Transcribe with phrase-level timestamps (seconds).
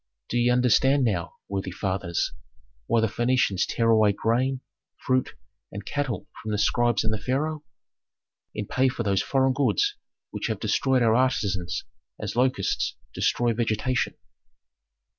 [0.29, 2.33] "Do ye understand now, worthy fathers,
[2.87, 4.61] why the Phœnicians tear away grain,
[5.05, 5.35] fruit,
[5.71, 7.63] and cattle from the scribes and the pharaoh?
[8.55, 9.97] In pay for those foreign goods
[10.31, 11.83] which have destroyed our artisans
[12.19, 14.15] as locusts destroy vegetation.